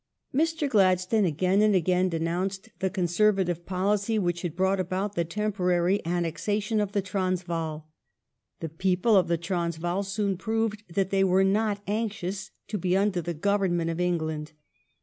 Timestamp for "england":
13.99-14.53